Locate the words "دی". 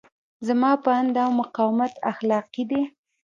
2.71-2.81